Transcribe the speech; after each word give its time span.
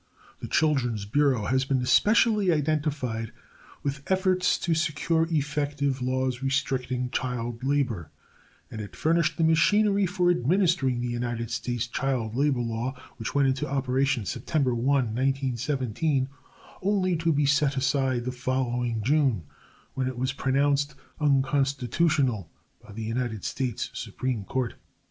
The 0.39 0.47
Children's 0.47 1.05
Bureau 1.05 1.45
has 1.45 1.63
been 1.63 1.79
especially 1.79 2.51
identified 2.51 3.31
with 3.83 4.01
efforts 4.07 4.57
to 4.57 4.73
secure 4.73 5.27
effective 5.29 6.01
laws 6.01 6.41
restricting 6.41 7.11
child 7.11 7.63
labor, 7.63 8.09
and 8.71 8.81
it 8.81 8.95
furnished 8.95 9.37
the 9.37 9.43
machinery 9.43 10.07
for 10.07 10.31
administering 10.31 11.01
the 11.01 11.07
United 11.11 11.51
States 11.51 11.85
Child 11.85 12.35
Labor 12.35 12.61
Law 12.61 12.99
which 13.17 13.35
went 13.35 13.49
into 13.49 13.69
operation 13.69 14.25
September 14.25 14.73
1, 14.73 14.85
1917, 15.13 16.27
only 16.81 17.15
to 17.17 17.31
be 17.31 17.45
set 17.45 17.77
aside 17.77 18.25
the 18.25 18.31
following 18.31 19.03
June, 19.03 19.43
when 19.93 20.07
it 20.07 20.17
was 20.17 20.33
pronounced 20.33 20.95
unconstitutional 21.19 22.49
by 22.83 22.91
the 22.91 23.03
United 23.03 23.43
States 23.45 23.91
Supreme 23.93 24.45
Court. 24.45 24.73